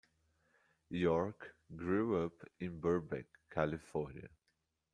York 0.89 1.53
grew 1.75 2.25
up 2.25 2.33
in 2.59 2.79
Burbank, 2.79 3.27
California. 3.51 4.29